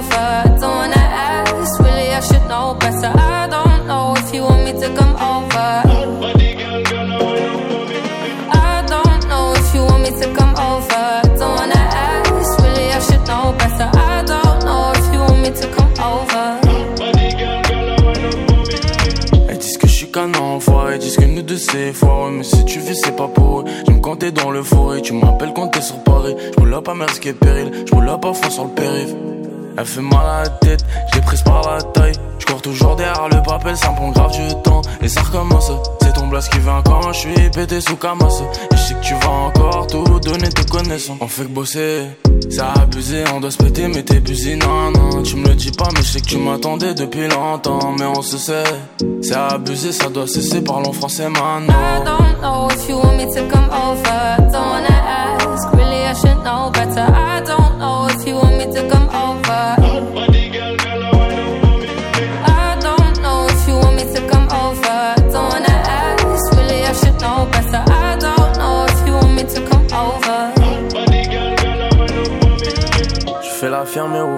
[0.00, 0.92] Don't
[2.12, 3.12] I should know better.
[3.14, 5.82] I don't know if you want me to come over.
[19.48, 20.10] Me me que je suis
[21.18, 21.58] que nous deux
[22.30, 25.52] Mais si tu vis c'est pas pour eux, me comptais dans le forêt Tu m'appelles
[25.54, 27.70] quand t'es sur Paris, je pas risquer péril.
[27.86, 29.39] Je pas fond sur le périph'
[29.80, 30.84] Elle fait mal à la tête,
[31.14, 32.12] je prise par la taille.
[32.38, 34.82] Je cours toujours derrière le papel, ça me prend grave du temps.
[35.00, 35.72] Et ça recommence,
[36.02, 38.42] c'est ton blast qui vient quand je suis pété sous Camas.
[38.72, 41.16] Et je sais que tu vas encore tout donner tes connaissances.
[41.22, 42.10] On fait que bosser,
[42.50, 45.22] ça a abusé, on doit se péter mais t'es busy, non non.
[45.22, 47.94] Tu me le dis pas mais je sais que tu m'attendais depuis longtemps.
[47.98, 48.64] Mais on se sait,
[49.22, 51.72] c'est abusé, ça doit cesser, parlons français maintenant.
[51.72, 54.36] I don't know if you want me to come over.
[54.52, 57.00] Don't wanna ask, really I should know better.
[57.00, 59.09] I don't know if you want me to come over.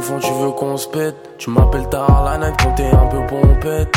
[0.03, 3.25] Fond tu veux qu'on se pète Tu m'appelles tard la night quand t'es un peu
[3.27, 3.95] pompette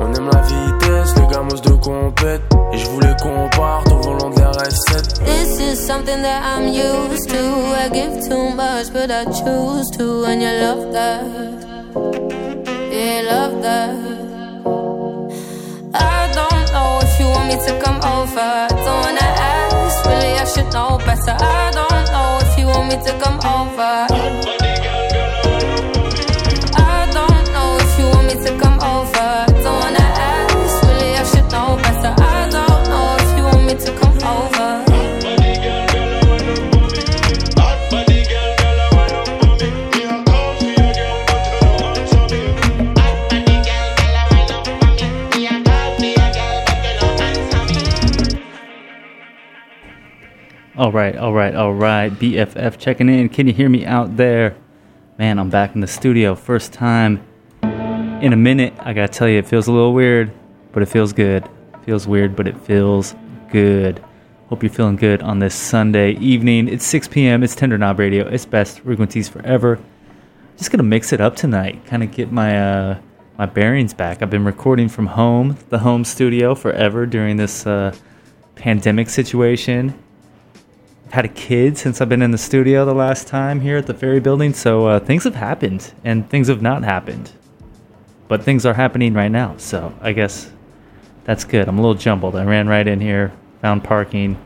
[0.00, 4.30] On aime la vitesse, les gamos de compète Et je voulais qu'on parte au volant
[4.30, 7.36] de l'RS7 This is something that I'm used to.
[7.36, 10.24] I give too much, but I choose to.
[10.24, 11.22] And you love that.
[12.92, 13.94] Yeah, love that.
[15.94, 18.66] I don't know if you want me to come over.
[18.68, 21.36] Don't wanna ask, really, I should know better.
[21.38, 24.65] I don't know if you want me to come over.
[50.78, 52.12] All right, all right, all right.
[52.12, 53.30] BFF checking in.
[53.30, 54.54] Can you hear me out there?
[55.16, 56.34] Man, I'm back in the studio.
[56.34, 57.26] First time
[57.62, 58.74] in a minute.
[58.80, 60.30] I gotta tell you, it feels a little weird,
[60.72, 61.48] but it feels good.
[61.86, 63.14] Feels weird, but it feels
[63.50, 64.04] good.
[64.50, 66.68] Hope you're feeling good on this Sunday evening.
[66.68, 67.42] It's 6 p.m.
[67.42, 68.28] It's Tender Knob Radio.
[68.28, 69.78] It's best frequencies forever.
[70.58, 71.86] Just gonna mix it up tonight.
[71.86, 72.98] Kind of get my uh,
[73.38, 74.20] my bearings back.
[74.20, 77.94] I've been recording from home, the home studio, forever during this uh,
[78.56, 79.98] pandemic situation.
[81.06, 83.86] I've had a kid since I've been in the studio the last time here at
[83.86, 87.30] the Ferry Building, so uh, things have happened and things have not happened.
[88.26, 90.50] But things are happening right now, so I guess
[91.22, 91.68] that's good.
[91.68, 92.34] I'm a little jumbled.
[92.34, 94.36] I ran right in here, found parking.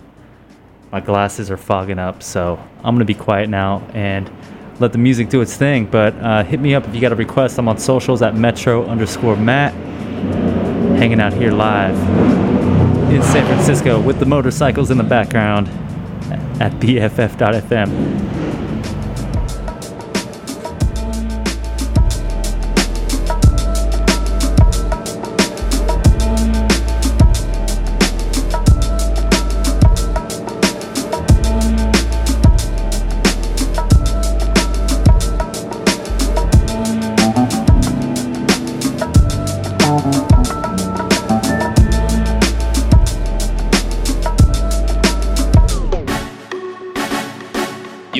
[0.93, 4.31] My glasses are fogging up, so I'm gonna be quiet now and
[4.81, 5.87] let the music do its thing.
[5.87, 7.57] But uh, hit me up if you got a request.
[7.59, 9.73] I'm on socials at Metro underscore Matt,
[10.99, 11.97] hanging out here live
[13.11, 15.71] in San Francisco with the motorcycles in the background
[16.61, 18.40] at BFF.fm.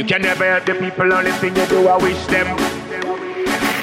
[0.01, 2.57] You can never hurt the people, only thing you do, I wish them.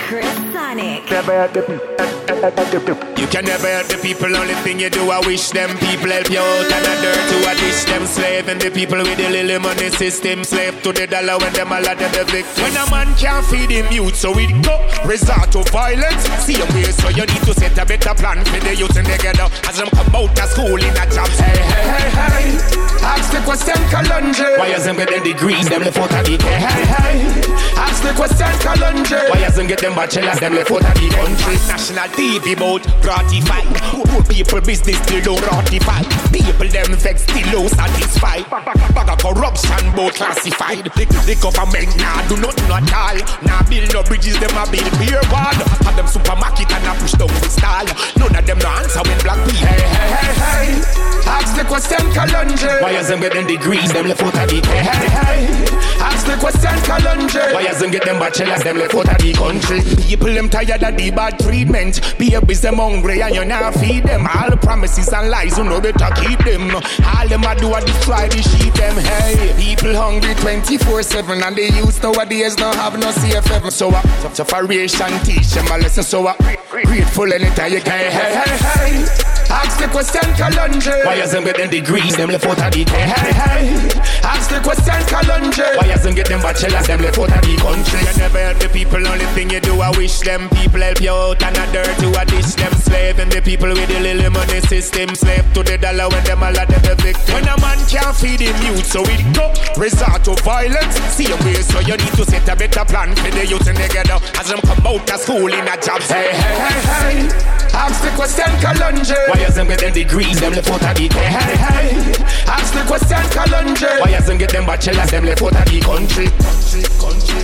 [0.07, 1.11] Chris Sonic.
[1.11, 2.16] Never hurt the people.
[2.27, 6.29] You can never hurt the people, only thing you do, I wish them people help
[6.29, 9.29] you out and a dirt to a dish them slave and the people with the
[9.29, 12.63] little money system slave to the dollar when them all of the victim.
[12.63, 14.75] When a man can't feed him youth, so it go
[15.07, 16.27] resort to violence.
[16.43, 19.07] See a way, so you need to set a better plan for the youth and
[19.07, 21.31] together as them come out of school in a job.
[21.39, 22.87] Hey, hey, hey, hey.
[23.07, 24.57] Ask the question, Kalonji.
[24.59, 27.57] Why has them get them degrees, them left out of the Hey, hey, hey.
[27.79, 29.29] Ask the question, Kalonji.
[29.31, 31.55] Why has them get them bachelors, them left out of the country?
[31.71, 33.69] National TV bout ratified.
[34.09, 36.01] Poor people business still don't ratify.
[36.33, 38.43] People them vex still low satisfied.
[38.49, 40.85] Bag of corruption both classified.
[40.97, 43.17] The, the government nah do nothing at all.
[43.45, 45.53] Nah build no bridges, them a build beer wall.
[45.85, 47.85] Have them supermarket and a push down the stall.
[48.17, 49.69] None of them no answer when black people.
[49.69, 51.07] Hey, hey, hey, hey.
[51.29, 52.01] Ask the question.
[52.17, 52.81] Kalunji.
[52.81, 55.77] Why is them get them degrees, them left out of the hey, hey, hey.
[55.99, 57.53] Ask the question, Kalunji.
[57.53, 59.81] Why is them get them bachelors, them left out of the country?
[60.07, 61.99] People them tired of the bad treatment.
[62.17, 64.27] Babies them hungry and you not feed them.
[64.27, 66.71] All the promises and lies, you know better keep them.
[66.73, 68.95] All them a do a destroy the sheep them.
[68.97, 73.71] Hey, people hungry 24/7 and they used nowadays don't have no safe heaven.
[73.71, 74.01] So uh,
[74.33, 76.03] so for ration teach them a lesson.
[76.03, 76.35] So uh,
[76.69, 78.11] grateful anytime you can.
[78.11, 79.36] Hey, hey, hey.
[79.49, 81.05] Ask the question, Kalunji.
[81.05, 83.99] Why is them get them degrees, them left out of the hey, hey, hey.
[84.23, 85.77] Ask the question, Kalunji.
[85.77, 87.99] Why is them get them bachelors, them left out of the country?
[87.99, 91.11] You never help the people, only thing you do, I wish them people help you
[91.11, 93.19] out and a dirt to a dish them slave.
[93.19, 96.57] And the people with the little money system, slave to the dollar when them all
[96.57, 97.33] are the victim.
[97.33, 100.99] When a man can't feed him youth, so it go resort to violence.
[101.15, 103.77] See your way, so you need to set a better plan for the youth and
[103.77, 106.01] together as them come out of school in a job.
[106.03, 107.57] Hey, hey, hey, hey.
[107.77, 109.17] Ask the question, Kalunji.
[109.29, 112.23] Why is them get them degrees, them left out of the hey, hey, hey.
[112.47, 113.99] Ask the question, Kalunji.
[113.99, 116.27] Why them get them bachelors, them left out of the country?
[116.27, 117.41] Country, country.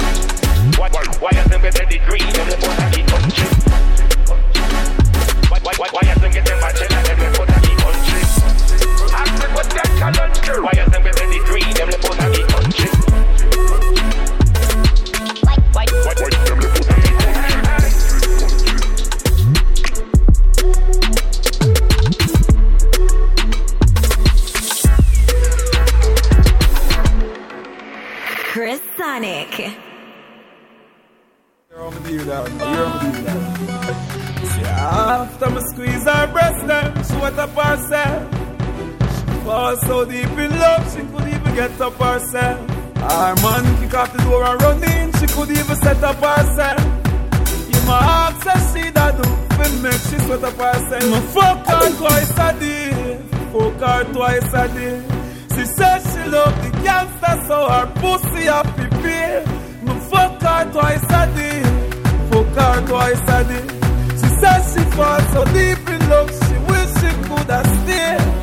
[0.79, 3.47] Why, why, why them get them degrees, them left out of the country?
[5.49, 8.21] Why, why, why, why them get them bachelors, them left out of the country?
[9.13, 10.63] Ask the question, Kalunji.
[10.63, 11.22] Why them get them
[29.13, 29.77] Sonic.
[34.65, 38.23] After me squeeze her breast she wet up herself.
[39.15, 42.57] She falls so deep in love, she could even get up herself.
[42.97, 46.79] Our man kick off the door and run in, she could even set up herself.
[47.69, 51.03] You my ask her she that do, for make she sweat up herself.
[51.03, 53.21] Me fuck her twice a day,
[53.51, 55.13] fuck her twice a day.
[55.53, 59.43] She says love the gangster, so her pussy happy pay.
[59.83, 61.63] Me fuck her twice a day,
[62.29, 63.67] fuck her twice a day.
[64.19, 68.42] She says she fall so deep in love, she wish she could have stayed.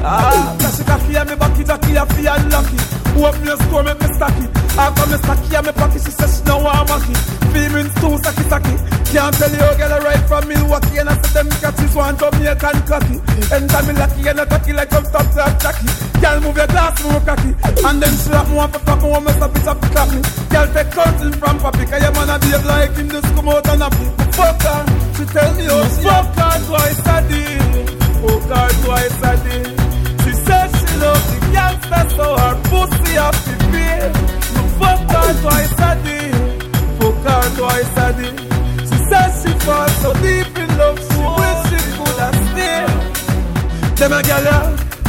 [0.00, 2.78] Ah, she can feel me backy, jockey, I feel lucky.
[3.18, 4.46] Open your store, make me stacky.
[4.78, 7.14] After me stacky, I me pocket, she says she don't want monkey.
[7.50, 8.74] Feelings too sacky sacky.
[9.10, 12.78] Can't tell you, girl, I right from Milwaukee, and I said them catches one Jamaican
[12.86, 13.16] cocky.
[13.50, 15.90] And I'm lucky, and I tacky like I'm top to Jackie.
[16.20, 17.50] Girl, move your glass, move cocky.
[17.82, 20.08] And then she slap me one for me, one me stop it up to clap
[20.14, 20.20] me.
[20.52, 23.66] Girl, take something from papi, cause your man a behave like him, just come out
[23.66, 24.06] and happy.
[24.38, 24.80] Fuck her,
[25.18, 27.00] she tell me, oh, fuck her twice
[32.18, 34.10] so her pussy happy pay.
[34.54, 36.26] You fuck her twice a day,
[36.98, 38.34] fuck her twice a day.
[38.88, 42.90] She says she fall so deep in love, she wish she could have stayed.
[43.98, 44.58] Them a gyal ya,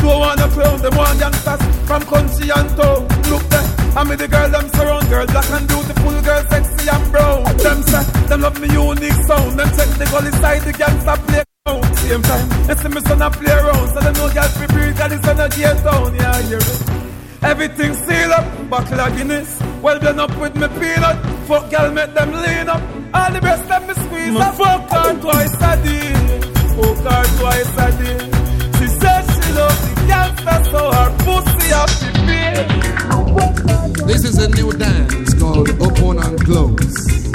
[0.02, 3.02] don't wanna clown, them want youngsters from country and town.
[3.32, 3.68] Look there,
[3.98, 7.44] I mean the girl them surround, girl black and beautiful, girl sexy and brown.
[7.58, 11.44] Them say, them love me unique sound, them check the gully side, the gangster play.
[11.70, 14.98] Same time, they see me son a play around, so they know girl free breathe,
[14.98, 17.00] cause the son a get down, yeah, I hear it.
[17.42, 19.62] Everything seal up, buckle of Guinness.
[19.82, 21.18] Well done up with me peanut.
[21.48, 22.82] Fuck girl, make them lean up.
[23.14, 24.56] All the best let me squeeze up.
[24.56, 26.14] Fuck her twice a day.
[26.76, 28.20] Fuck her twice a day.
[28.78, 32.20] She said she love the gangster, so her pussy up the
[34.06, 37.32] This is a new dance called Open and Close.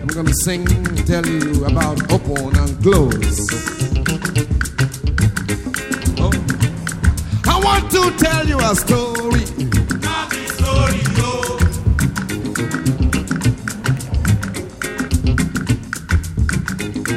[0.00, 3.48] I'm gonna sing, and tell you about Open and Close.
[6.18, 6.32] Oh.
[7.46, 9.44] I want to tell you a story.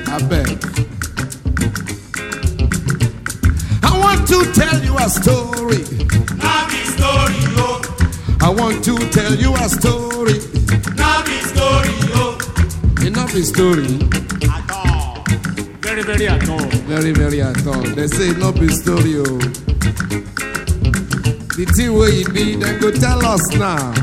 [0.05, 0.59] I beg.
[3.83, 6.22] I want to tell you a story.
[8.41, 10.37] I want to tell you a story.
[13.07, 13.87] Enough is story.
[15.79, 16.69] Very, very at all.
[16.87, 17.81] Very, very at all.
[17.81, 19.15] They say enough is story.
[19.17, 19.39] Oh.
[21.55, 23.93] The thing where you be, then go tell us now.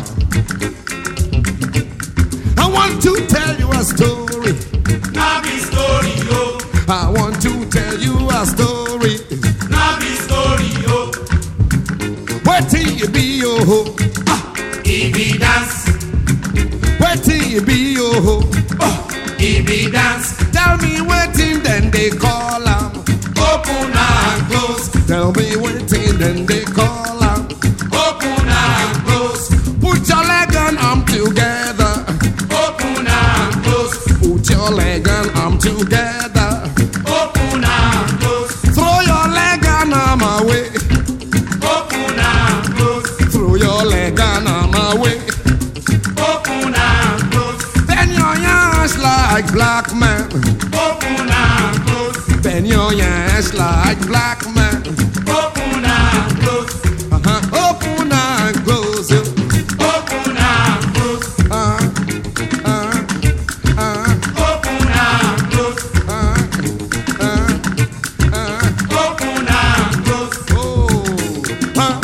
[2.57, 4.55] I want to tell you a story.
[6.89, 9.30] I want to tell you a story.
[13.01, 13.97] You be, oh,
[16.99, 18.43] where till you be, oh,
[20.53, 22.93] tell me waiting, then they call am.
[23.39, 24.91] Open and close.
[25.07, 27.49] Tell me waiting, then they call am.
[27.91, 29.49] Open and close.
[29.81, 32.05] Put your leg and arm together.
[32.53, 33.97] Open and close.
[34.19, 36.60] Put your leg and arm together.
[49.53, 50.25] Black man.
[50.73, 52.43] Open and close.
[52.43, 54.83] Bend your ass like black man.
[56.41, 56.75] Close.
[57.13, 57.41] Uh-huh.
[57.71, 59.11] Open and close.
[59.13, 61.27] Open and close.
[61.51, 61.79] Uh,
[62.65, 62.93] uh,
[63.79, 64.15] uh,
[64.47, 65.83] Open and close.
[66.09, 66.35] uh,
[67.21, 67.49] uh,
[68.33, 68.61] uh.
[69.03, 70.37] Open and close.
[70.53, 71.05] Oh,
[71.77, 72.01] huh?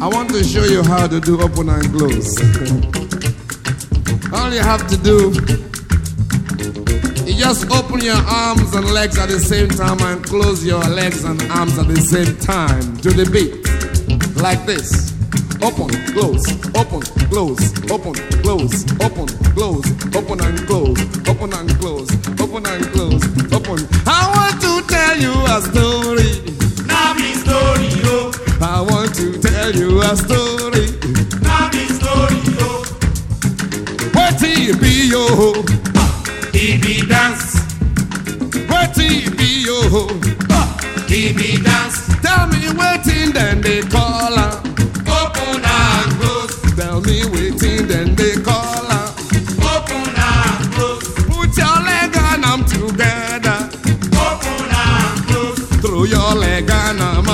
[0.00, 2.36] I want to show you how to do open and close.
[4.32, 5.32] All you have to do
[7.46, 11.40] just open your arms and legs at the same time and close your legs and
[11.52, 13.54] arms at the same time to the beat.
[14.42, 15.14] Like this.
[15.62, 16.42] Open, close,
[16.74, 19.86] open, close, open, close, open, close,
[20.18, 20.98] open and close,
[21.30, 22.10] open and close,
[22.42, 23.22] open and close,
[23.54, 23.78] open.
[24.10, 26.32] I want to tell you a story.
[26.90, 27.14] Now
[27.46, 28.34] story, yo.
[28.58, 30.98] I want to tell you a story.
[31.46, 32.82] Now story, yo.
[34.18, 35.76] What it be yo?
[36.56, 37.35] He be dance.
[41.26, 42.06] He be dance.
[42.22, 44.62] Tell me waiting, then they call her.
[45.10, 46.54] Open and close.
[46.76, 49.06] Tell me waiting, then they call her.
[49.74, 51.02] Open and close.
[51.26, 53.58] Put your leg and I'm together.
[54.14, 55.58] Open and close.
[55.82, 57.28] Throw your leg and I'm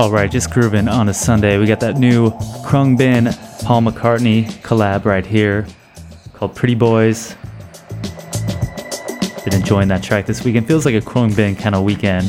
[0.00, 1.58] All right, just grooving on a Sunday.
[1.58, 2.30] We got that new
[2.64, 5.66] Khruangbin Paul McCartney collab right here
[6.32, 7.36] called Pretty Boys.
[9.44, 10.66] Been enjoying that track this weekend.
[10.66, 12.24] Feels like a Khruangbin kind of weekend.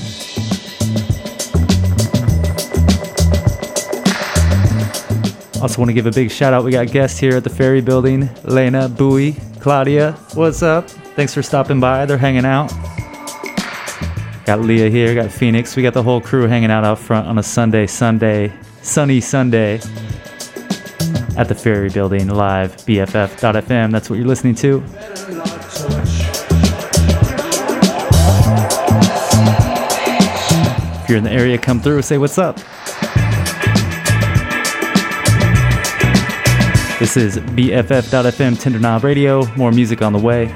[5.62, 6.66] Also, want to give a big shout out.
[6.66, 10.12] We got guests here at the Ferry Building Lena, Bowie, Claudia.
[10.34, 10.90] What's up?
[10.90, 12.06] Thanks for stopping by.
[12.06, 12.70] They're hanging out.
[14.46, 15.76] Got Leah here, got Phoenix.
[15.76, 18.52] We got the whole crew hanging out out front on a Sunday, Sunday,
[18.82, 19.76] sunny Sunday
[21.38, 23.92] at the Ferry Building live, BFF.FM.
[23.92, 24.84] That's what you're listening to.
[31.04, 32.58] If you're in the area, come through, say what's up.
[37.00, 39.46] This is BFF.FM Tender Knob Radio.
[39.56, 40.56] More music on the way.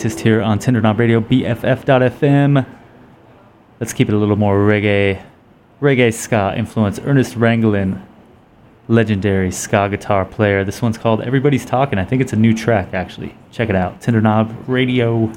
[0.00, 2.66] latest here on Tender Knob Radio, BFF.FM.
[3.78, 5.22] Let's keep it a little more reggae,
[5.82, 6.98] reggae ska influence.
[7.00, 8.00] Ernest Ranglin,
[8.88, 10.64] legendary ska guitar player.
[10.64, 11.98] This one's called Everybody's Talking.
[11.98, 13.34] I think it's a new track, actually.
[13.50, 14.00] Check it out.
[14.00, 15.30] Tender Knob Radio.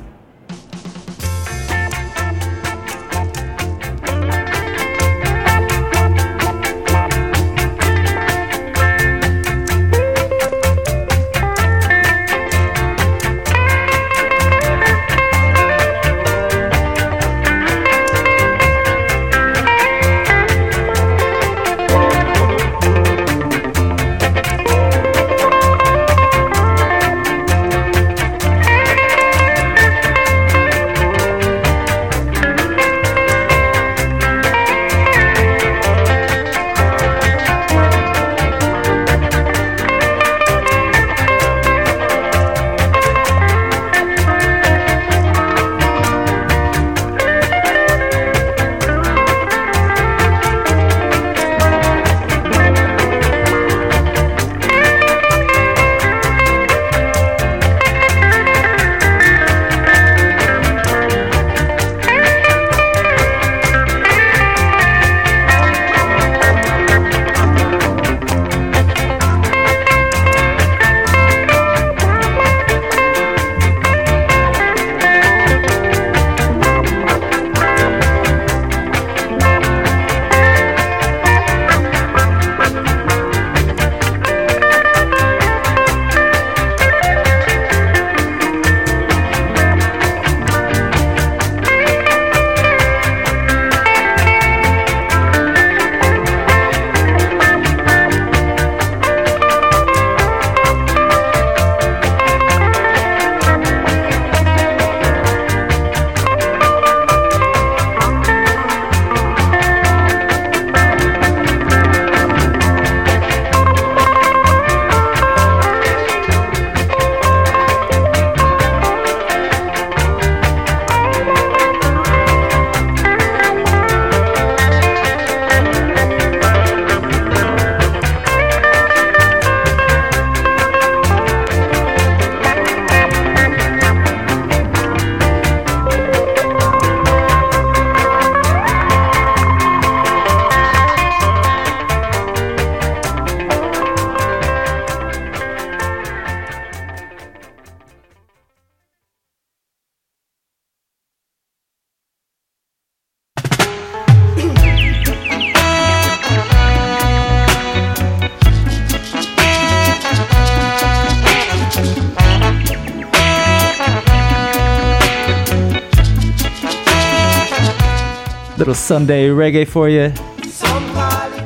[168.83, 170.09] Sunday reggae for you.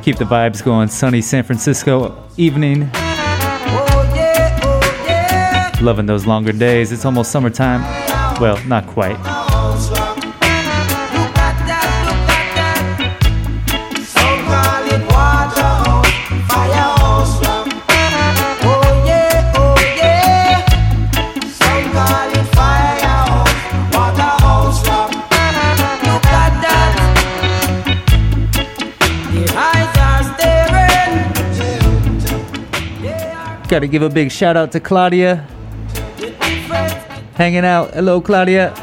[0.01, 0.87] Keep the vibes going.
[0.87, 2.89] Sunny San Francisco evening.
[5.79, 6.91] Loving those longer days.
[6.91, 7.81] It's almost summertime.
[8.41, 9.17] Well, not quite.
[33.77, 33.81] Eyes.
[33.81, 35.45] Gotta give a big shout out to Claudia.
[37.35, 37.93] Hanging out.
[37.93, 38.73] Hello, Claudia.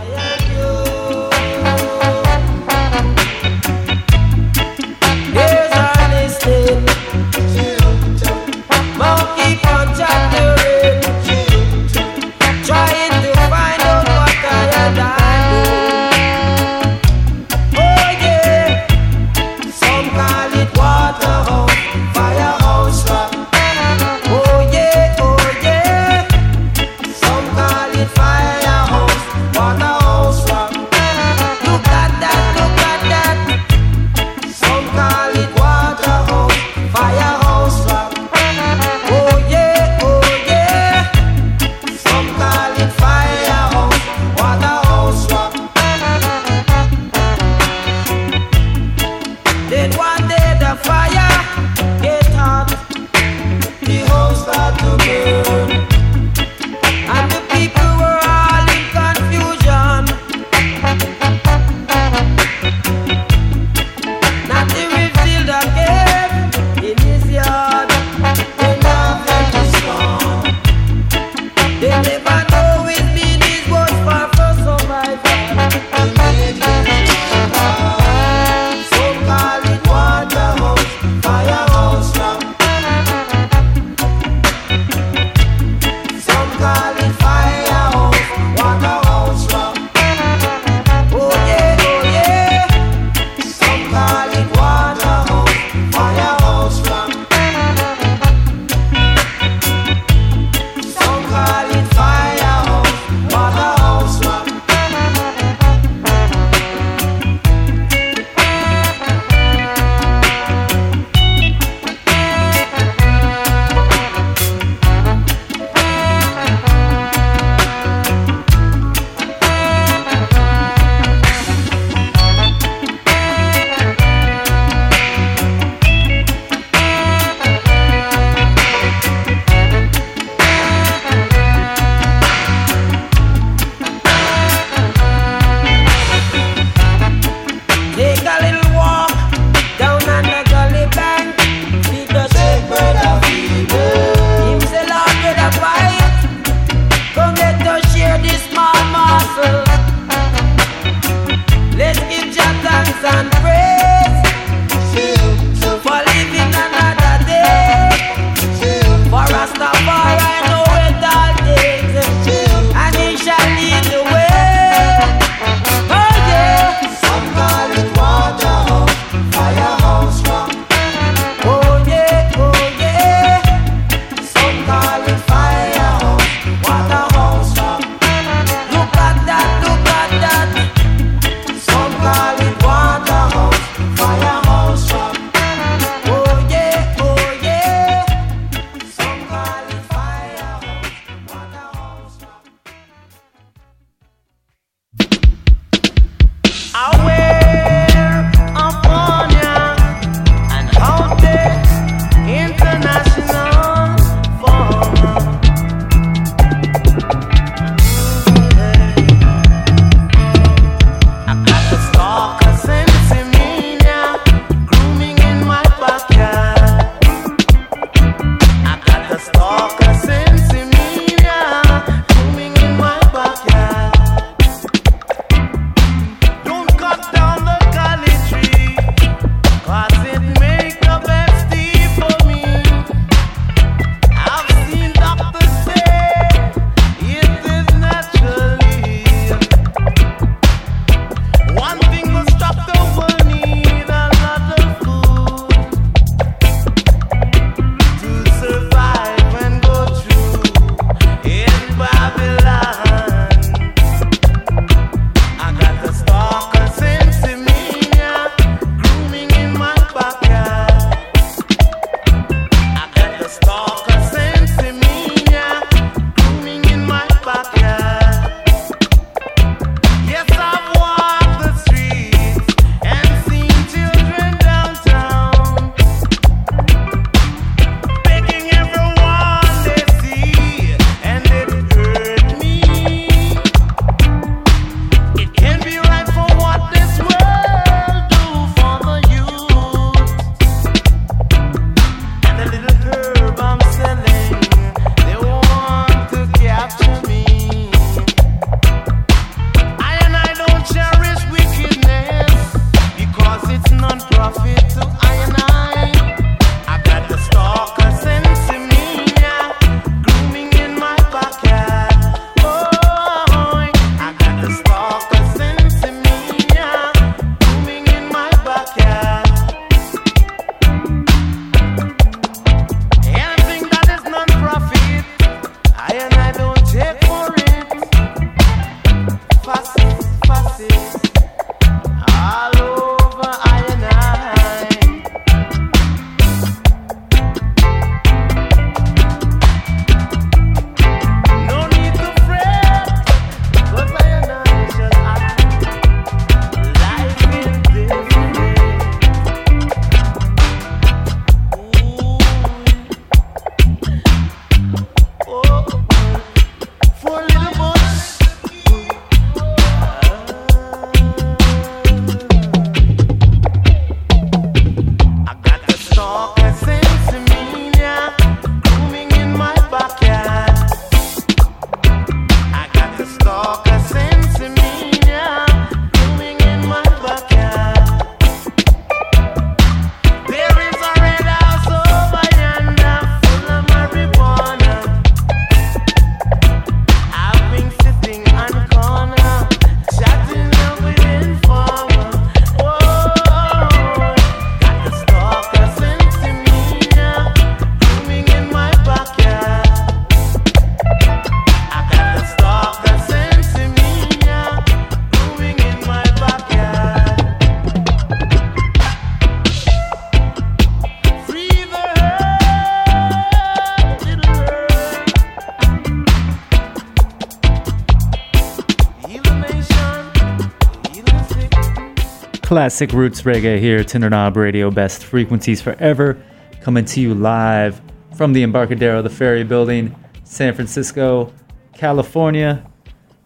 [422.54, 426.22] Classic roots reggae here, Tender Knob Radio, best frequencies forever,
[426.60, 427.82] coming to you live
[428.16, 429.92] from the Embarcadero, the Ferry Building,
[430.22, 431.32] San Francisco,
[431.72, 432.64] California.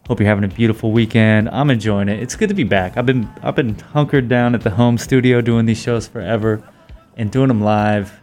[0.07, 1.51] Hope you're having a beautiful weekend.
[1.51, 2.23] I'm enjoying it.
[2.23, 2.97] It's good to be back.
[2.97, 6.67] I've been I've been hunkered down at the home studio doing these shows forever,
[7.19, 8.19] and doing them live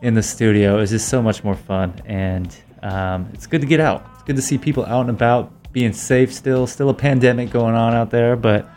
[0.00, 2.00] in the studio is just so much more fun.
[2.04, 4.08] And um, it's good to get out.
[4.14, 6.32] It's good to see people out and about, being safe.
[6.32, 8.70] Still, still a pandemic going on out there, but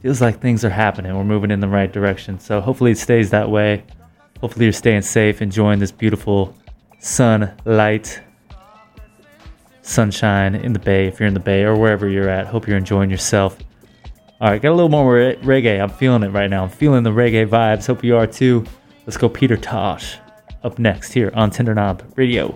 [0.00, 1.14] feels like things are happening.
[1.16, 2.38] We're moving in the right direction.
[2.38, 3.84] So hopefully it stays that way.
[4.40, 6.56] Hopefully you're staying safe, enjoying this beautiful
[7.00, 8.20] sunlight,
[9.82, 12.46] sunshine in the bay if you're in the bay or wherever you're at.
[12.46, 13.58] Hope you're enjoying yourself.
[14.40, 15.80] All right, got a little more re- reggae.
[15.80, 16.62] I'm feeling it right now.
[16.62, 17.86] I'm feeling the reggae vibes.
[17.88, 18.64] Hope you are too.
[19.04, 20.18] Let's go, Peter Tosh,
[20.62, 22.54] up next here on Tender Knob Radio.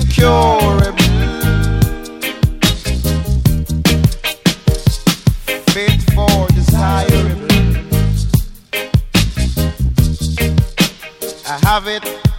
[0.00, 0.96] incurable.
[5.72, 7.46] Fit for desirable.
[11.46, 12.29] I have it.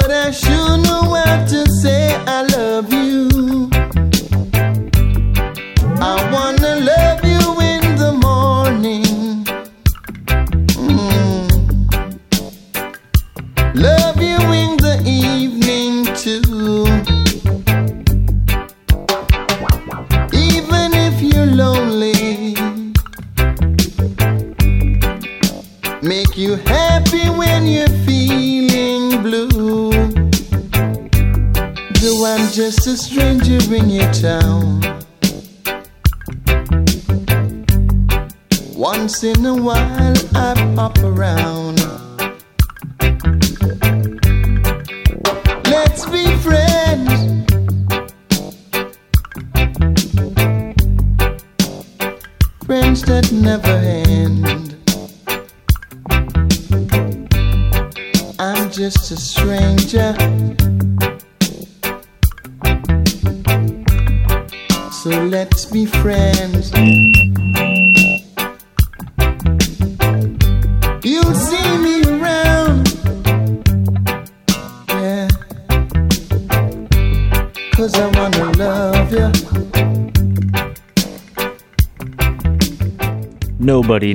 [0.00, 3.68] but I sure know how to say I love you.
[6.00, 6.57] I want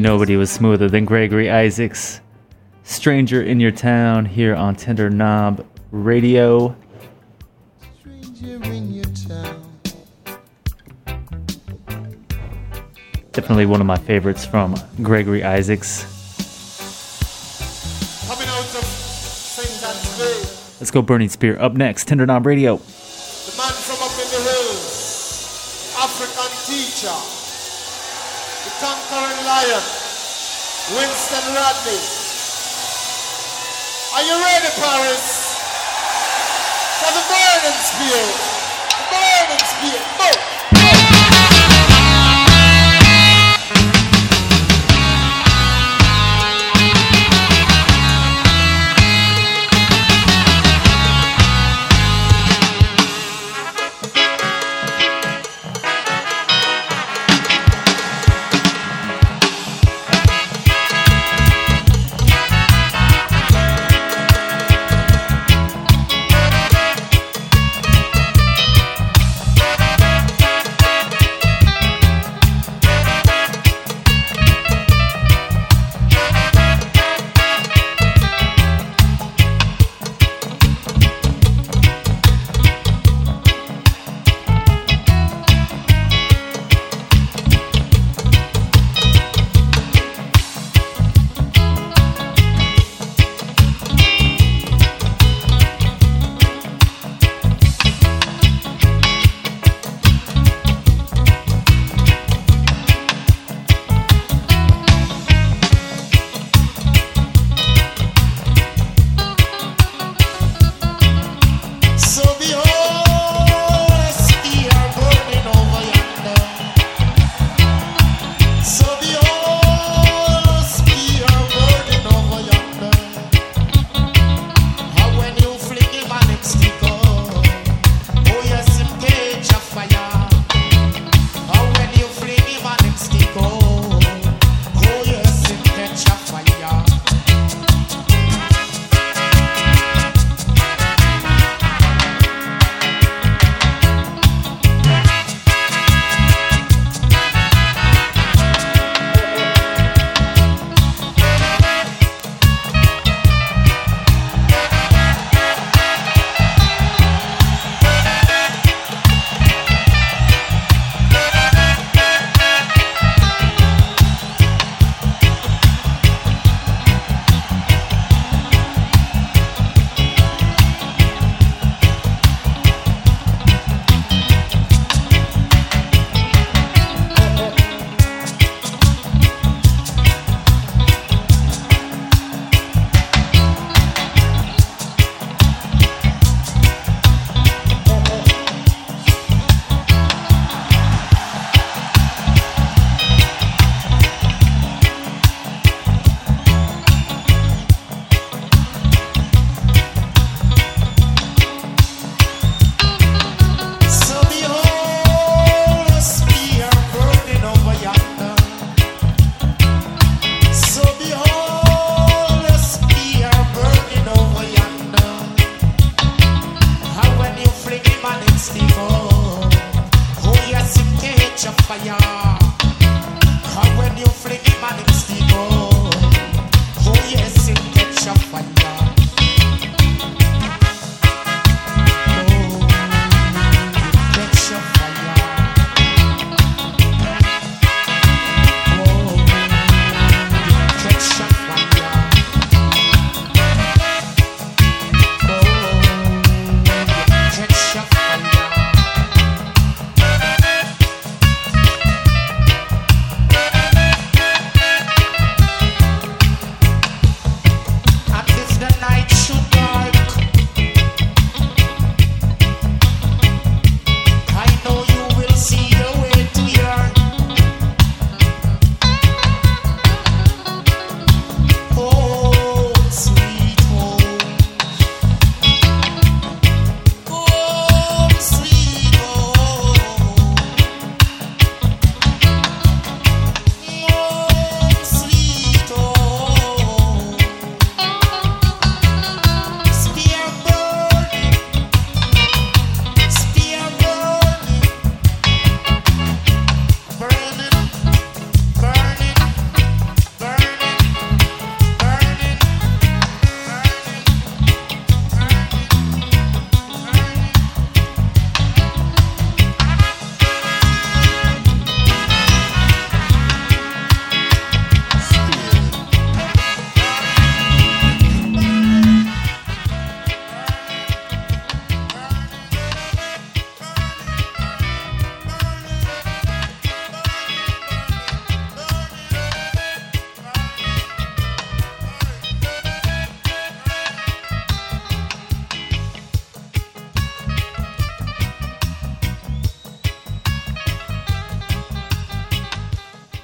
[0.03, 2.19] Nobody, was smoother than Gregory Isaacs.
[2.83, 6.75] Stranger in Your Town here on Tender Knob Radio.
[13.31, 16.01] Definitely one of my favorites from Gregory Isaacs.
[18.27, 19.83] Coming out of St.
[19.87, 20.49] Ann's Bay,
[20.81, 21.57] Let's go, Burning Spear.
[21.61, 22.81] Up next, Tender Knob Radio.
[30.91, 31.95] Winston Rodney.
[34.13, 35.55] Are you ready, Paris?
[36.99, 38.27] For the burning spear,
[38.91, 39.63] the burning
[40.19, 40.52] go!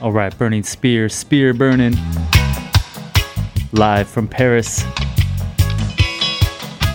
[0.10, 1.93] All right, Burning Spear, Spear Burning.
[3.74, 4.84] Live from Paris.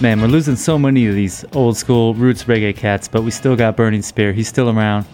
[0.03, 3.55] Man, we're losing so many of these old school roots reggae cats, but we still
[3.55, 4.33] got Burning Spear.
[4.33, 5.05] He's still around.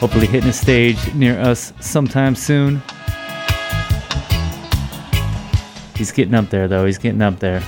[0.00, 2.80] Hopefully, hitting a stage near us sometime soon.
[5.96, 6.86] He's getting up there, though.
[6.86, 7.62] He's getting up there.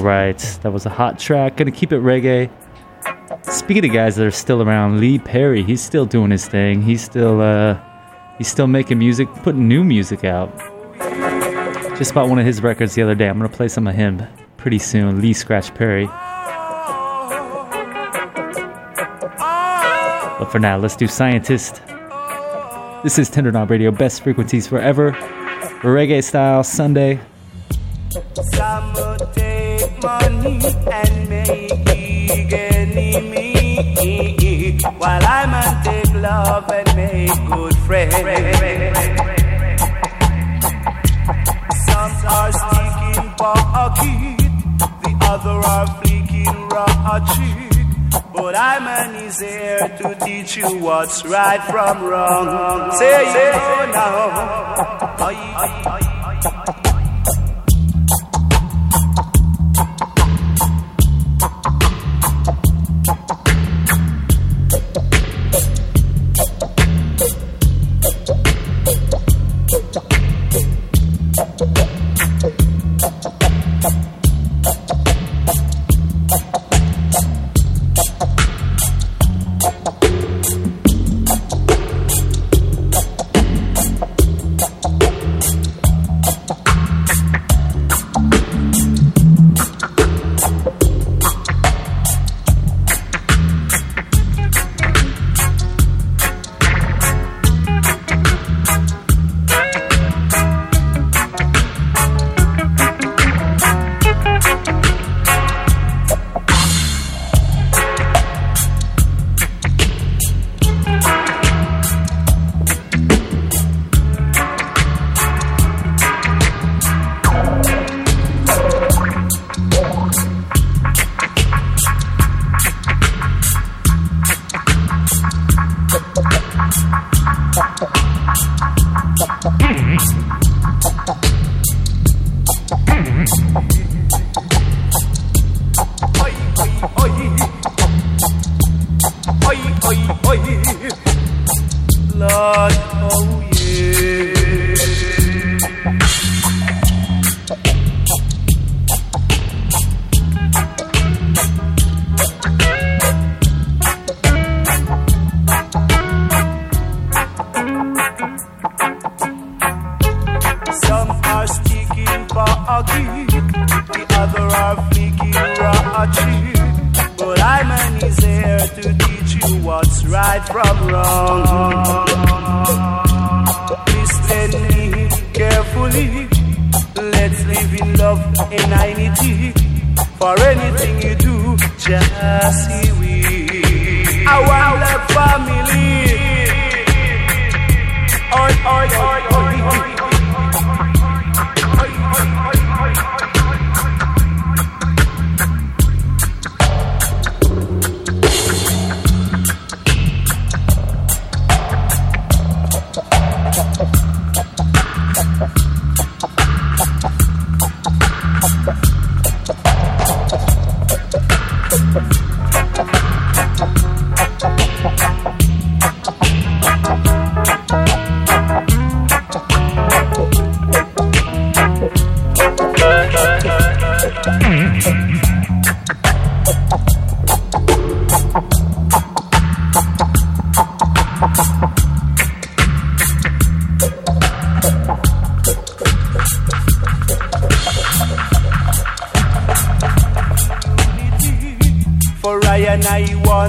[0.00, 1.58] All right, that was a hot track.
[1.58, 2.50] Gonna keep it reggae.
[3.42, 6.80] Speaking of guys that are still around, Lee Perry, he's still doing his thing.
[6.80, 7.78] He's still uh,
[8.38, 10.56] he's still making music, putting new music out.
[11.98, 13.28] Just bought one of his records the other day.
[13.28, 14.22] I'm gonna play some of him
[14.56, 15.20] pretty soon.
[15.20, 16.06] Lee Scratch Perry.
[20.38, 21.82] But for now, let's do Scientist.
[23.02, 25.12] This is Tender Knob Radio, best frequencies forever.
[25.82, 27.20] Reggae style Sunday.
[30.02, 33.78] Money and make enemy,
[34.98, 38.14] while I man take love and make good friends.
[41.86, 44.38] Some are sticking pocket,
[45.02, 47.70] the other are flicking ratchet.
[48.32, 52.92] But I man is here to teach you what's right from wrong.
[52.92, 54.70] Say it now.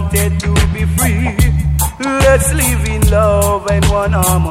[0.02, 1.36] Wanted to be free.
[2.00, 4.51] Let's live in love and one harmony.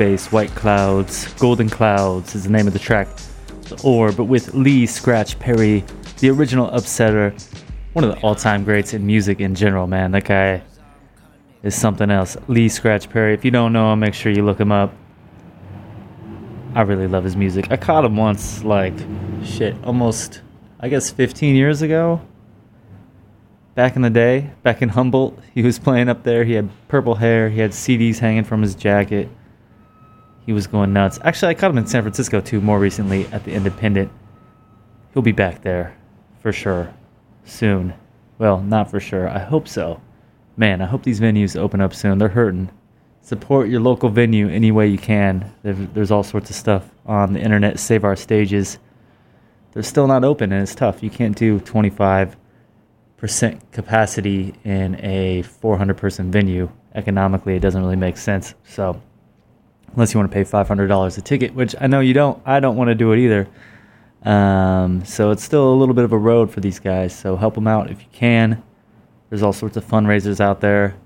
[0.00, 3.06] White clouds, golden clouds is the name of the track.
[3.64, 5.84] the Orb, but with Lee Scratch Perry,
[6.20, 7.38] the original Upsetter,
[7.92, 9.86] one of the all-time greats in music in general.
[9.86, 10.62] Man, that guy
[11.62, 12.38] is something else.
[12.48, 13.34] Lee Scratch Perry.
[13.34, 14.94] If you don't know him, make sure you look him up.
[16.74, 17.70] I really love his music.
[17.70, 18.94] I caught him once, like
[19.44, 20.40] shit, almost
[20.80, 22.22] I guess 15 years ago.
[23.74, 26.44] Back in the day, back in Humboldt, he was playing up there.
[26.44, 27.50] He had purple hair.
[27.50, 29.28] He had CDs hanging from his jacket.
[30.50, 31.20] He was going nuts.
[31.22, 34.10] Actually, I caught him in San Francisco too, more recently at the Independent.
[35.14, 35.96] He'll be back there
[36.40, 36.92] for sure
[37.44, 37.94] soon.
[38.38, 39.28] Well, not for sure.
[39.28, 40.00] I hope so.
[40.56, 42.18] Man, I hope these venues open up soon.
[42.18, 42.68] They're hurting.
[43.20, 45.54] Support your local venue any way you can.
[45.62, 47.78] There's all sorts of stuff on the internet.
[47.78, 48.80] Save our stages.
[49.70, 51.00] They're still not open, and it's tough.
[51.00, 52.34] You can't do 25%
[53.70, 56.68] capacity in a 400 person venue.
[56.96, 58.54] Economically, it doesn't really make sense.
[58.64, 59.00] So,
[59.92, 62.40] unless you want to pay $500 a ticket, which I know you don't.
[62.44, 63.48] I don't want to do it either.
[64.22, 67.16] Um, so it's still a little bit of a road for these guys.
[67.16, 68.62] So help them out if you can.
[69.28, 70.96] There's all sorts of fundraisers out there.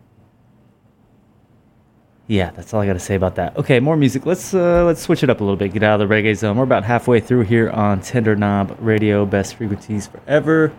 [2.26, 3.56] Yeah, that's all I got to say about that.
[3.58, 4.24] Okay, more music.
[4.24, 5.74] Let's uh, let's switch it up a little bit.
[5.74, 6.56] Get out of the reggae zone.
[6.56, 10.72] We're about halfway through here on Tender Knob Radio, best frequencies forever.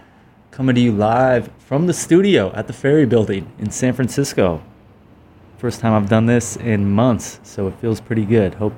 [0.50, 4.64] Coming to you live from the studio at the Ferry Building in San Francisco.
[5.66, 8.54] First time I've done this in months, so it feels pretty good.
[8.54, 8.76] Hope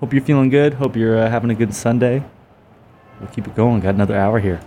[0.00, 0.74] hope you're feeling good.
[0.74, 2.24] Hope you're uh, having a good Sunday.
[3.20, 3.78] We'll keep it going.
[3.78, 4.60] Got another hour here.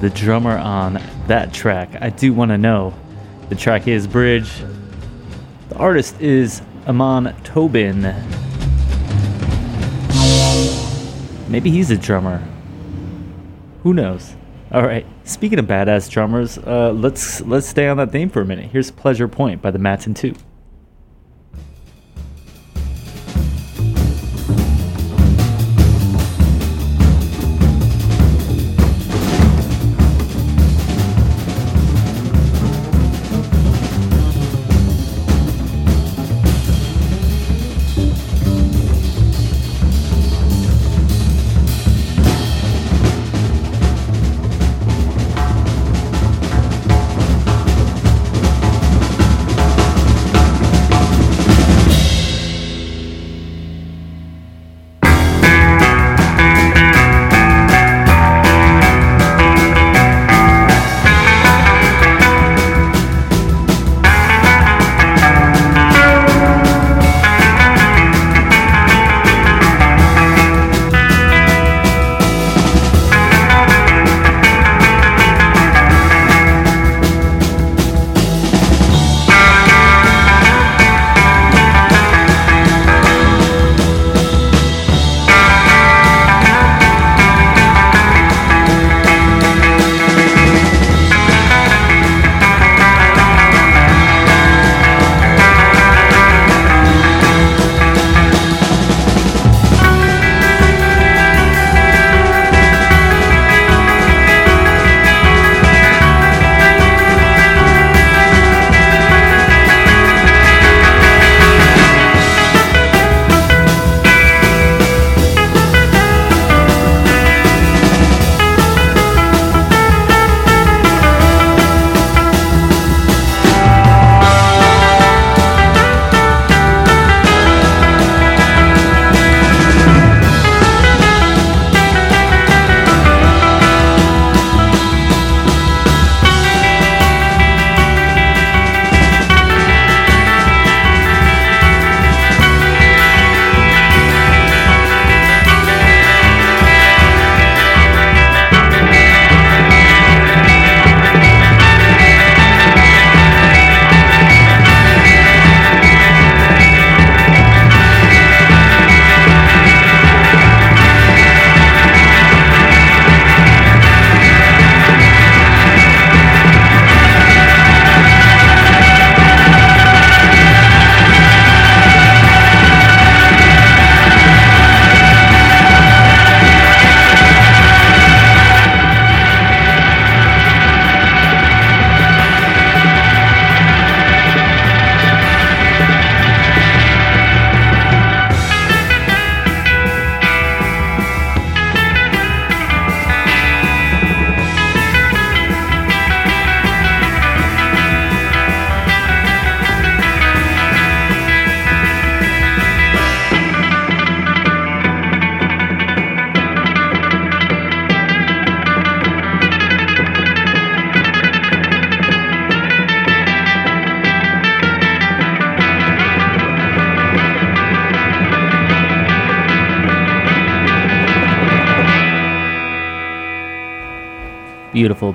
[0.00, 1.90] The drummer on that track?
[2.00, 2.94] I do want to know.
[3.48, 4.62] The track is Bridge.
[5.70, 8.02] The artist is Amon Tobin.
[11.48, 12.38] Maybe he's a drummer.
[13.82, 14.36] Who knows?
[14.70, 15.06] All right.
[15.24, 18.70] Speaking of badass drummers, uh, let's let's stay on that theme for a minute.
[18.70, 20.34] Here's Pleasure Point by the Mattson Two.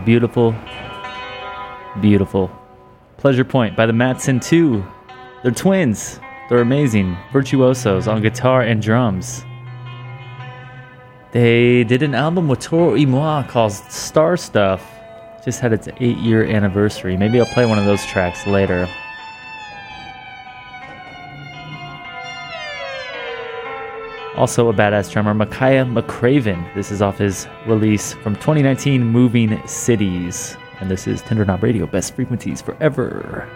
[0.05, 0.53] Beautiful,
[2.01, 2.51] beautiful.
[3.15, 4.84] Pleasure Point by the Mattson 2.
[5.43, 6.19] They're twins.
[6.49, 7.15] They're amazing.
[7.31, 9.45] Virtuosos on guitar and drums.
[11.31, 14.85] They did an album with Toro Moi called Star Stuff.
[15.45, 17.15] Just had its eight year anniversary.
[17.15, 18.89] Maybe I'll play one of those tracks later.
[24.44, 26.61] Also, a badass drummer, Makaya McCraven.
[26.76, 30.57] This is off his release from 2019, Moving Cities.
[30.82, 33.48] And this is Tender Knob Radio, best frequencies forever.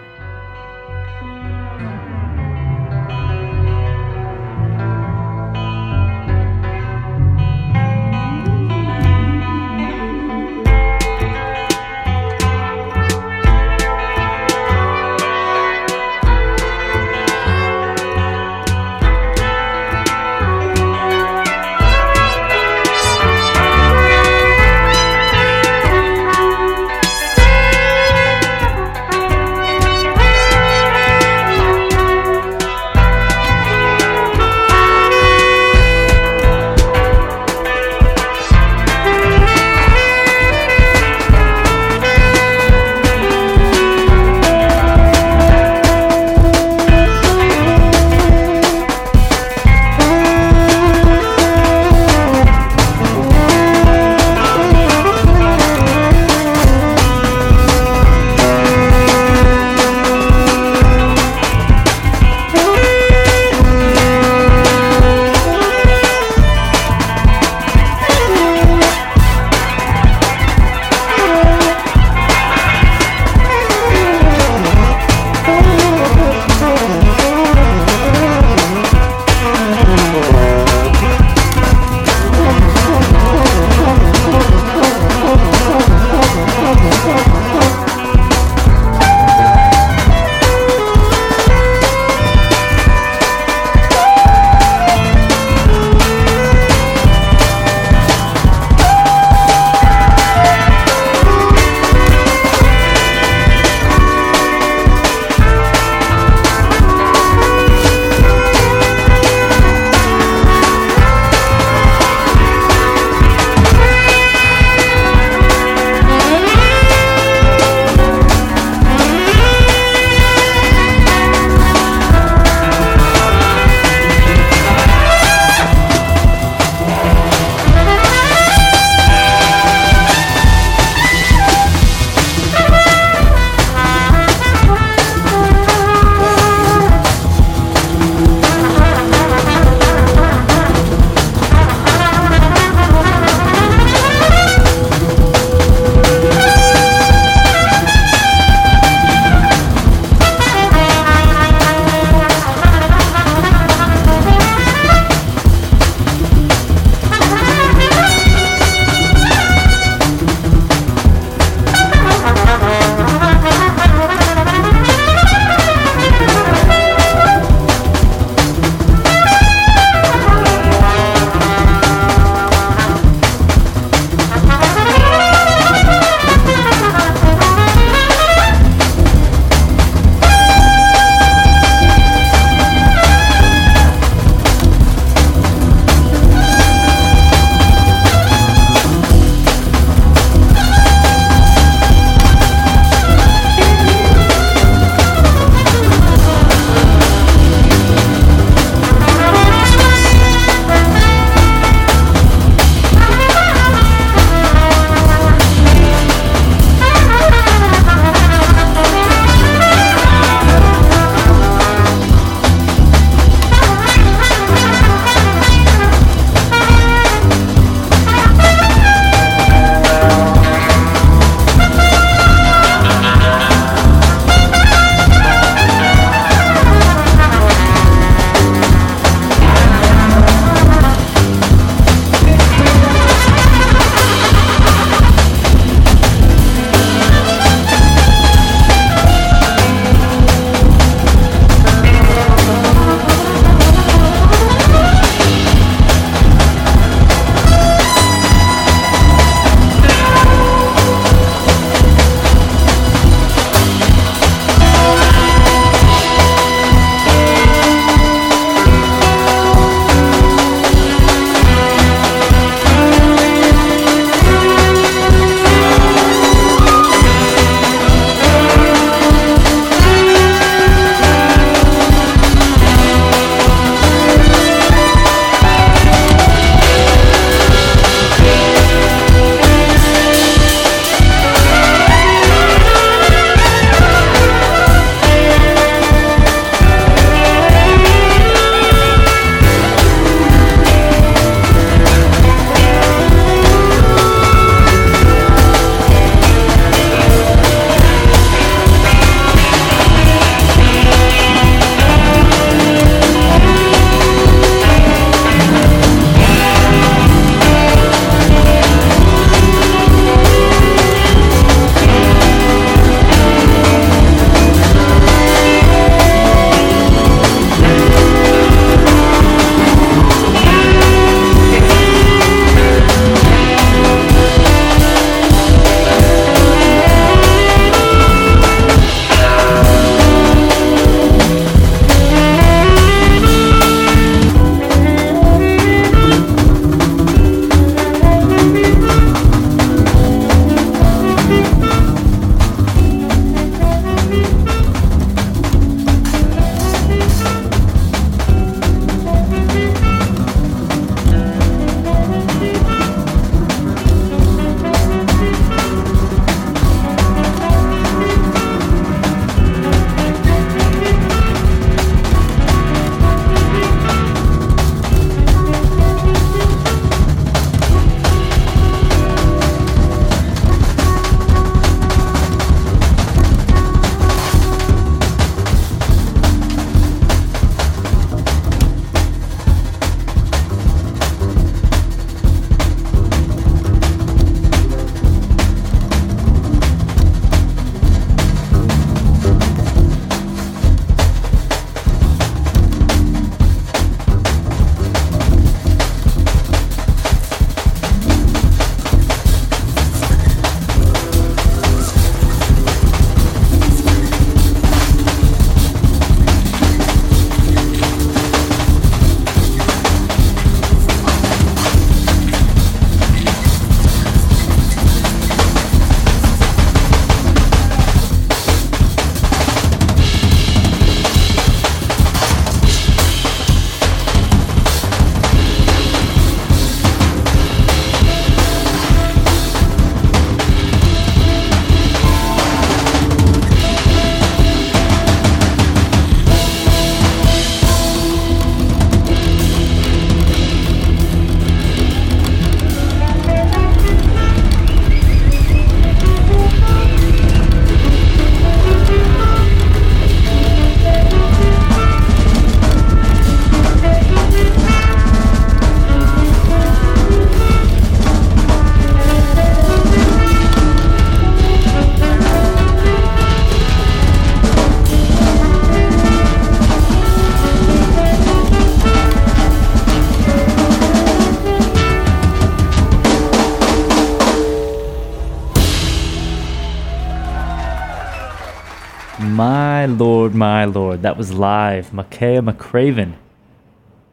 [481.18, 481.90] Was live.
[481.90, 483.14] Makaya McCraven.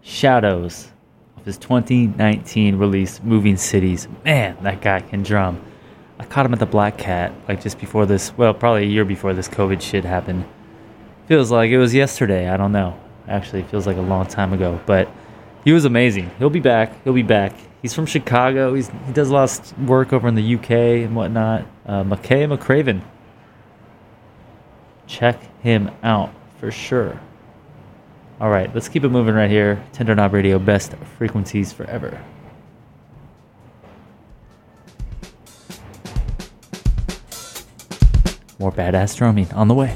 [0.02, 0.91] Shadows
[1.38, 4.07] of his 2019 release, Moving Cities.
[4.23, 5.61] Man, that guy can drum.
[6.18, 9.06] I caught him at the Black Cat, like just before this, well, probably a year
[9.06, 10.45] before this COVID shit happened.
[11.27, 12.49] Feels like it was yesterday.
[12.49, 12.99] I don't know.
[13.27, 14.82] Actually, feels like a long time ago.
[14.88, 15.07] But
[15.64, 16.32] he was amazing.
[16.40, 17.03] He'll be back.
[17.03, 17.53] He'll be back.
[17.84, 18.73] He's from Chicago.
[18.73, 21.68] He's, he does a lot of work over in the UK and whatnot.
[21.86, 23.03] Uh, Makaya McCraven.
[25.06, 27.19] Check him out for sure.
[28.40, 29.84] All right, let's keep it moving right here.
[29.94, 32.22] Tender Knob Radio, best frequencies forever.
[38.60, 39.95] More badass drumming on the way.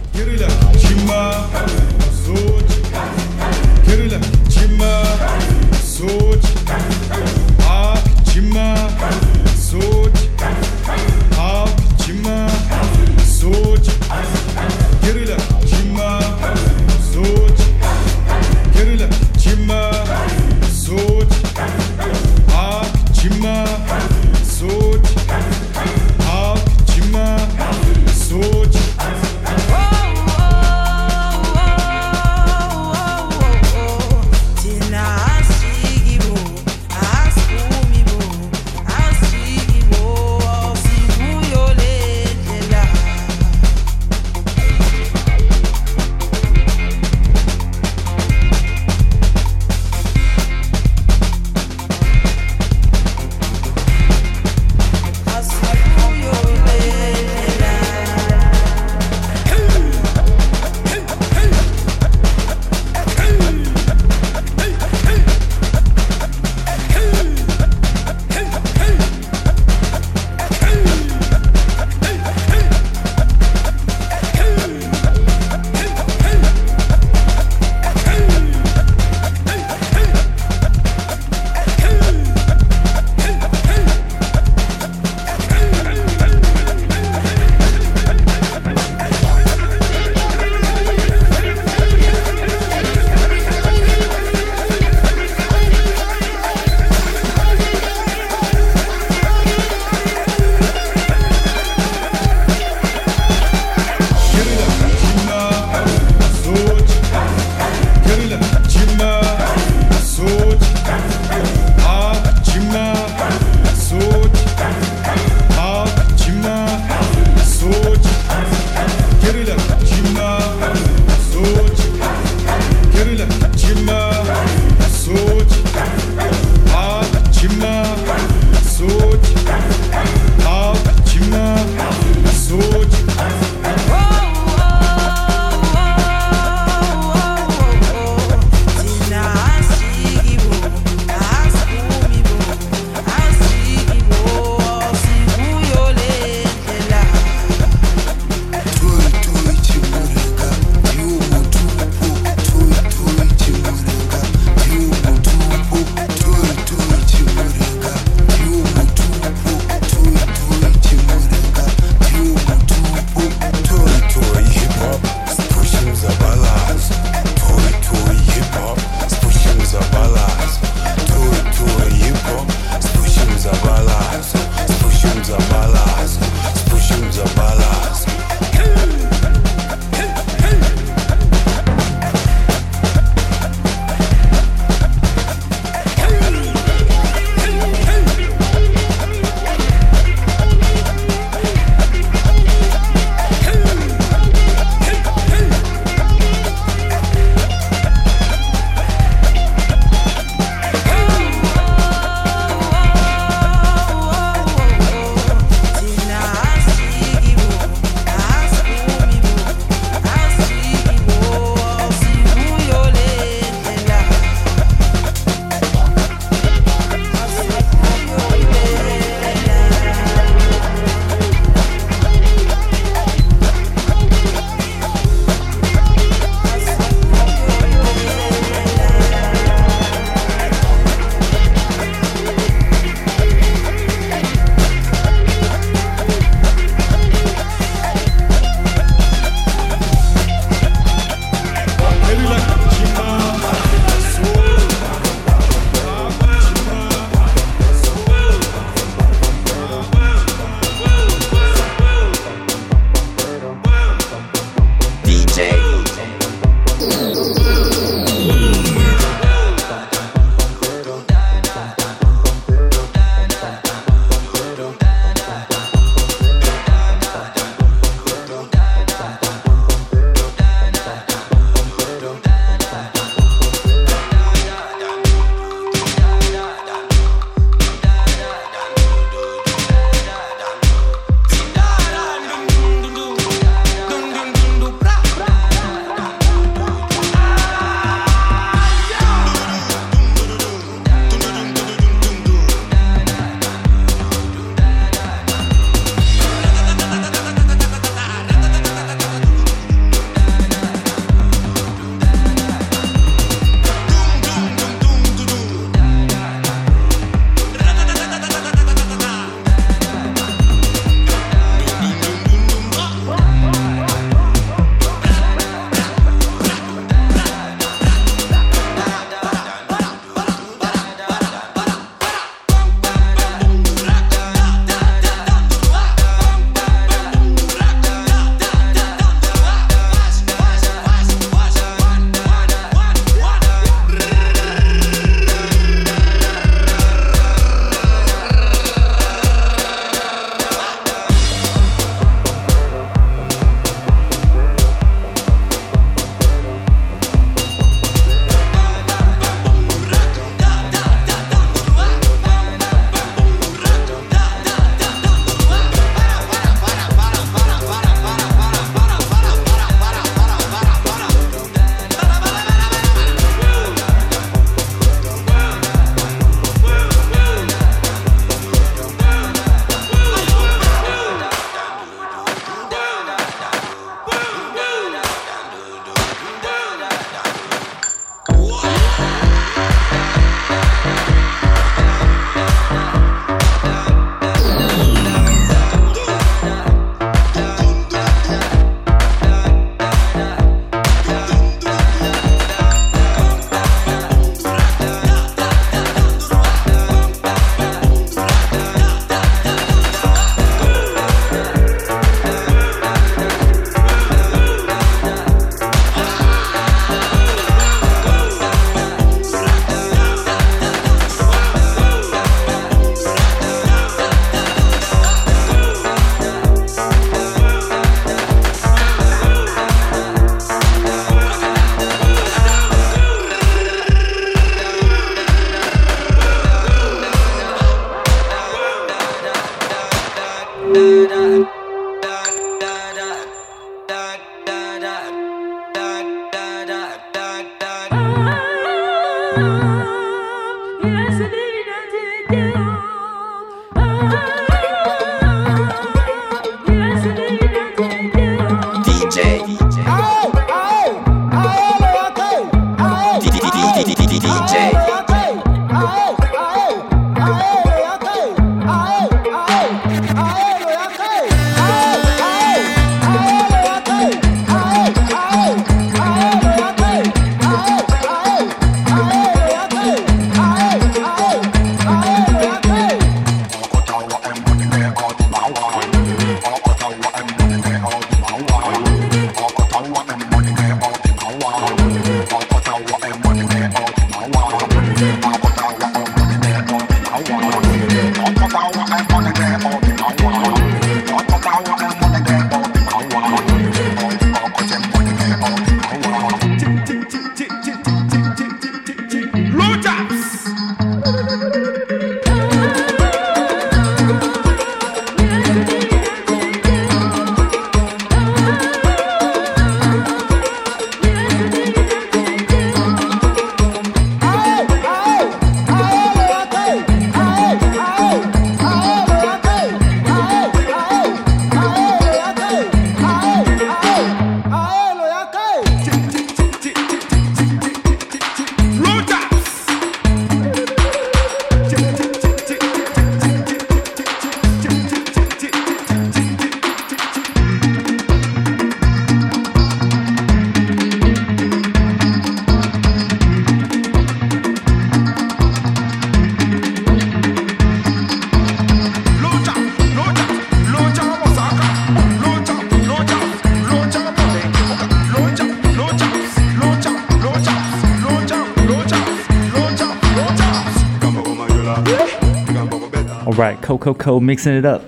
[563.94, 564.84] Coco Co mixing it up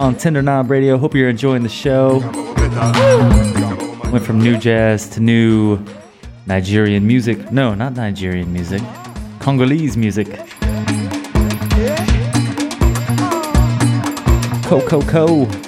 [0.00, 0.98] on Tender Knob Radio.
[0.98, 2.20] Hope you're enjoying the show.
[4.12, 5.78] Went from new jazz to new
[6.46, 7.50] Nigerian music.
[7.50, 8.82] No, not Nigerian music.
[9.40, 10.28] Congolese music.
[14.66, 15.65] Coco Co.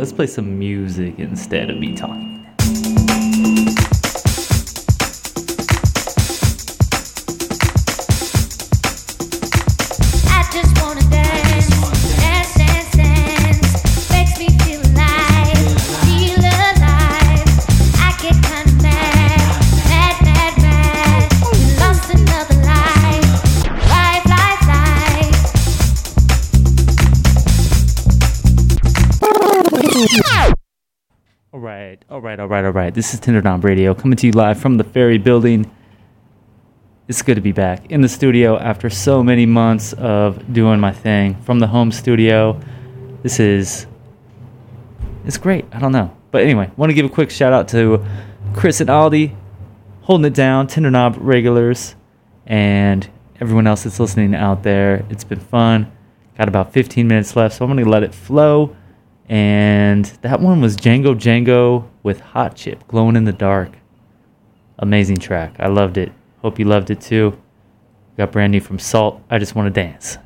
[0.00, 1.76] Let's play some music instead of
[32.92, 35.70] This is Tender Knob Radio coming to you live from the Ferry Building.
[37.06, 40.90] It's good to be back in the studio after so many months of doing my
[40.90, 42.60] thing from the home studio.
[43.22, 43.86] This is
[45.24, 45.66] it's great.
[45.70, 48.04] I don't know, but anyway, want to give a quick shout out to
[48.54, 49.36] Chris and Aldi
[50.00, 51.94] holding it down, Tender Knob regulars,
[52.44, 53.08] and
[53.40, 55.06] everyone else that's listening out there.
[55.10, 55.92] It's been fun.
[56.36, 58.76] Got about 15 minutes left, so I'm going to let it flow.
[59.30, 63.70] And that one was Django Django with Hot Chip, Glowing in the Dark.
[64.80, 65.54] Amazing track.
[65.60, 66.12] I loved it.
[66.42, 67.40] Hope you loved it too.
[68.16, 69.22] Got brand new from Salt.
[69.30, 70.18] I just want to dance.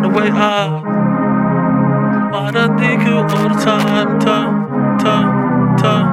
[0.00, 0.82] Find a way out.
[2.52, 6.07] Do I think you all the time, time, time, time?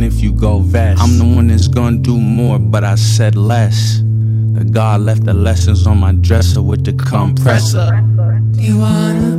[0.00, 1.00] Crack if you go vest.
[1.02, 4.00] I'm the one that's gonna do more, but I said less.
[4.54, 8.02] The God left the lessons on my dresser with the compressor.
[8.54, 9.31] You wanna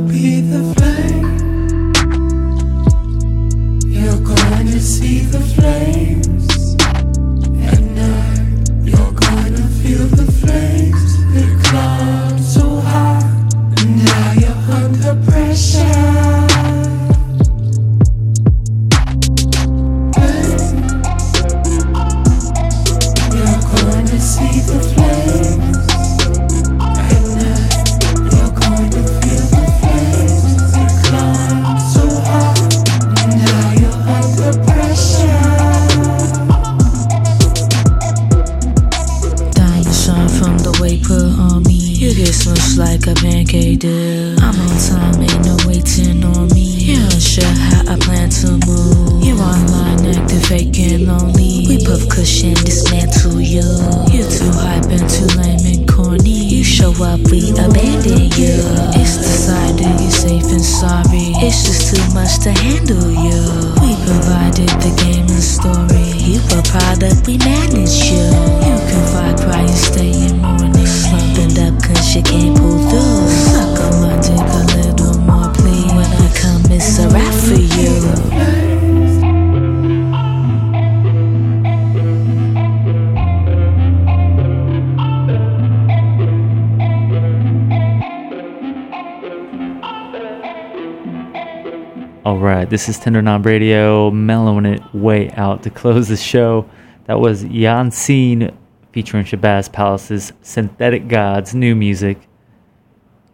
[92.74, 96.68] this is Tender Knob Radio, mellowing it way out to close the show.
[97.04, 98.50] That was Yancine
[98.90, 102.18] featuring Shabazz Palaces Synthetic Gods, new music.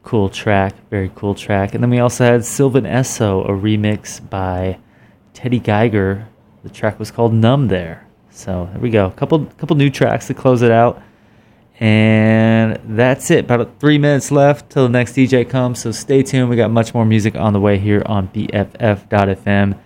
[0.03, 1.73] Cool track, very cool track.
[1.73, 4.79] And then we also had Sylvan Esso, a remix by
[5.33, 6.29] Teddy Geiger.
[6.63, 8.07] The track was called Numb There.
[8.29, 9.09] So there we go.
[9.13, 11.03] Couple couple new tracks to close it out.
[11.81, 13.47] And that's it.
[13.47, 15.81] About three minutes left till the next DJ comes.
[15.81, 16.51] So stay tuned.
[16.51, 19.79] We got much more music on the way here on BFF.FM.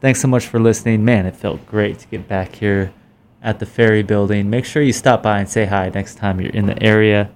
[0.00, 1.04] Thanks so much for listening.
[1.04, 2.92] Man, it felt great to get back here
[3.42, 4.50] at the Ferry Building.
[4.50, 7.30] Make sure you stop by and say hi next time you're in the area.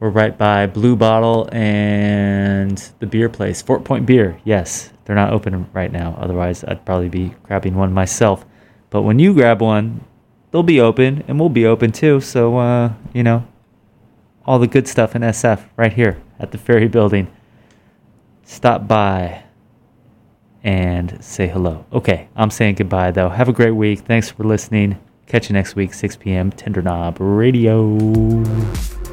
[0.00, 4.40] We're right by Blue Bottle and the beer place, Fort Point Beer.
[4.44, 6.16] Yes, they're not open right now.
[6.18, 8.46] Otherwise, I'd probably be grabbing one myself.
[8.90, 10.04] But when you grab one,
[10.54, 12.20] they'll be open and we'll be open too.
[12.20, 13.44] So, uh, you know,
[14.46, 17.26] all the good stuff in SF right here at the Ferry Building.
[18.44, 19.42] Stop by
[20.62, 21.84] and say hello.
[21.92, 23.30] Okay, I'm saying goodbye though.
[23.30, 24.00] Have a great week.
[24.00, 24.96] Thanks for listening.
[25.26, 26.52] Catch you next week, 6 p.m.
[26.52, 29.03] Tender Knob Radio.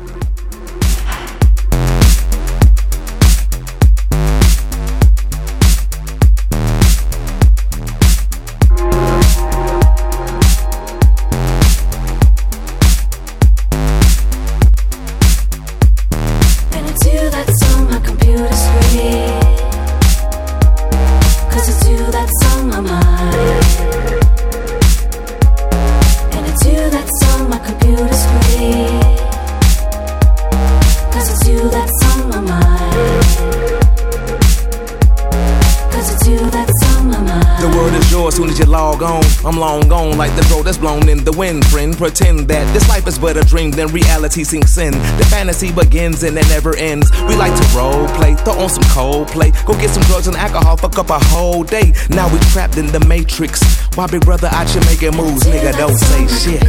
[42.01, 44.91] Pretend that this life is but a dream, then reality sinks in.
[44.91, 47.11] The fantasy begins and it never ends.
[47.29, 49.51] We like to role play, throw on some cold play.
[49.67, 51.93] Go get some drugs and alcohol, fuck up a whole day.
[52.09, 53.61] Now we trapped in the matrix.
[53.93, 55.77] Why big brother out here making moves, nigga?
[55.77, 56.61] Don't say shit.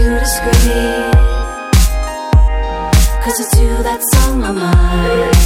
[3.25, 5.37] Cause it's you that's on my mind.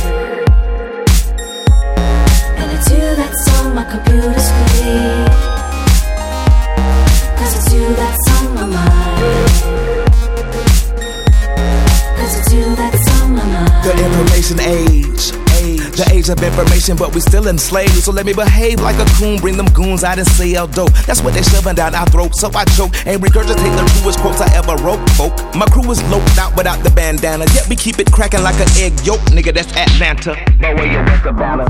[2.59, 5.27] And it's you that's on my computer screen.
[7.39, 8.26] Cause it's you that's
[13.83, 15.33] The information age.
[15.97, 17.93] The age of information, but we still enslaved.
[18.05, 20.93] So let me behave like a coon, bring them goons out and sell dope.
[21.07, 24.41] That's what they shoving down our throats, so I choke and regurgitate the truest quotes
[24.41, 25.01] I ever wrote.
[25.11, 28.61] Folk, my crew is loped out without the bandana, yet we keep it cracking like
[28.61, 29.55] an egg yolk, nigga.
[29.55, 30.37] That's Atlanta.
[30.61, 31.65] By way of Savannah.